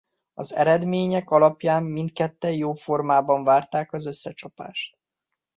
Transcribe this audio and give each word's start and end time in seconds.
Az 0.33 0.53
eredmények 0.53 1.29
alapján 1.29 1.83
mindketten 1.83 2.51
jó 2.51 2.73
formában 2.73 3.43
várták 3.43 3.93
az 3.93 4.05
összecsapást. 4.05 4.97